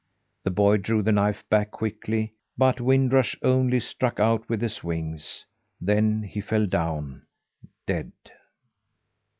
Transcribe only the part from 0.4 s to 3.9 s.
The boy drew the knife back quickly, but Wind Rush only